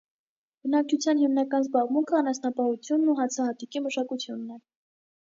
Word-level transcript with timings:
Բնակչության 0.63 1.21
հիմնական 1.25 1.67
զբաղմունքը 1.67 2.17
անասնապահությունն 2.23 3.15
ու 3.15 3.19
հացահատիկի 3.23 3.87
մշակությունն 3.89 4.61
է։ 4.61 4.63